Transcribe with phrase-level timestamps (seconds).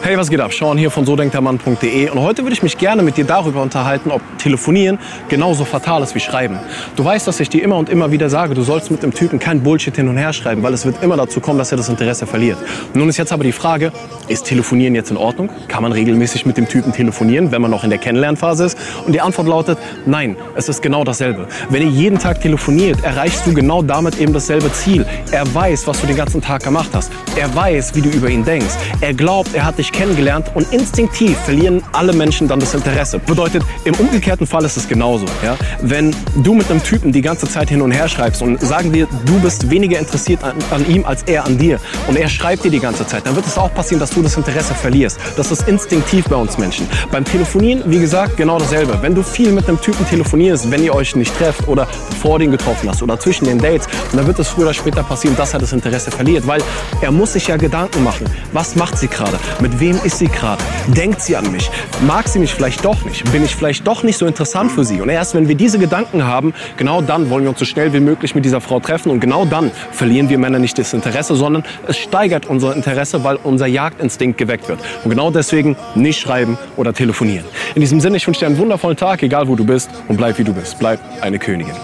[0.00, 0.52] Hey, was geht ab?
[0.52, 4.22] Sean hier von sodenktermann.de und heute würde ich mich gerne mit dir darüber unterhalten, ob
[4.38, 4.96] Telefonieren
[5.28, 6.60] genauso fatal ist wie Schreiben.
[6.94, 9.40] Du weißt, dass ich dir immer und immer wieder sage, du sollst mit dem Typen
[9.40, 11.88] kein Bullshit hin und her schreiben, weil es wird immer dazu kommen, dass er das
[11.88, 12.58] Interesse verliert.
[12.94, 13.92] Nun ist jetzt aber die Frage,
[14.28, 15.50] ist Telefonieren jetzt in Ordnung?
[15.68, 18.78] Kann man regelmäßig mit dem Typen telefonieren, wenn man noch in der Kennenlernphase ist?
[19.06, 21.46] Und die Antwort lautet, nein, es ist genau dasselbe.
[21.70, 25.06] Wenn ihr jeden Tag telefoniert, erreichst du genau damit eben dasselbe Ziel.
[25.30, 27.10] Er weiß, was du den ganzen Tag gemacht hast.
[27.36, 28.74] Er weiß, wie du über ihn denkst.
[29.00, 33.18] Er glaubt, er hat dich kennengelernt und instinktiv verlieren alle Menschen dann das Interesse.
[33.18, 35.26] Bedeutet, im umgekehrten Fall ist es genauso.
[35.42, 35.56] Ja?
[35.82, 39.06] Wenn du mit einem Typen die ganze Zeit hin und her schreibst und sagen wir,
[39.24, 42.70] du bist weniger interessiert an, an ihm als er an dir und er schreibt dir
[42.70, 45.18] die ganze Zeit, dann wird es auch passieren, dass du das Interesse verlierst.
[45.36, 46.88] Das ist instinktiv bei uns Menschen.
[47.10, 48.98] Beim Telefonieren, wie gesagt, genau dasselbe.
[49.00, 51.86] Wenn du viel mit einem Typen telefonierst, wenn ihr euch nicht trefft oder
[52.20, 55.36] vor den getroffen hast oder zwischen den Dates, dann wird es früher oder später passieren,
[55.36, 56.60] dass er das Interesse verliert, weil
[57.00, 58.26] er muss sich ja Gedanken machen.
[58.52, 59.38] Was macht sie gerade?
[59.60, 60.62] Mit wem ist sie gerade?
[60.88, 61.70] Denkt sie an mich?
[62.06, 63.30] Mag sie mich vielleicht doch nicht?
[63.32, 65.00] Bin ich vielleicht doch nicht so interessant für sie?
[65.00, 68.00] Und erst wenn wir diese Gedanken haben, genau dann wollen wir uns so schnell wie
[68.00, 71.64] möglich mit dieser Frau treffen und genau dann verlieren wir Männer nicht das Interesse, sondern
[71.86, 73.66] es steigert unser Interesse, weil unser
[74.08, 74.80] Jagdinstinkt geweckt wird.
[75.04, 77.44] Und genau deswegen nicht schreiben oder telefonieren.
[77.74, 80.38] In diesem Sinne, ich wünsche dir einen wundervollen Tag, egal wo du bist und bleib
[80.38, 80.78] wie du bist.
[80.78, 81.74] Bleib eine Königin.